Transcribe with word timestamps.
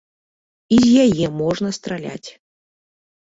І 0.77 0.79
з 0.85 1.03
яе 1.03 1.27
можна 1.41 1.69
страляць. 1.79 2.29